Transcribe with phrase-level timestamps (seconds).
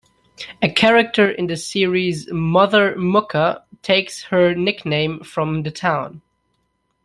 [0.63, 6.23] A character in the series, Mother Mucca, takes her nickname from the town.